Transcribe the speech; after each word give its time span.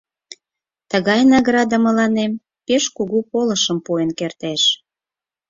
—Тыгай 0.91 1.21
награда 1.33 1.77
мыланем 1.85 2.31
пеш 2.65 2.83
кугу 2.95 3.19
полышым 3.31 3.77
пуэн 3.85 4.09
кертеш. 4.19 4.61